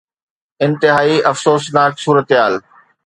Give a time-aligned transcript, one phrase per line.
[0.67, 2.53] انتهائي افسوسناڪ صورتحال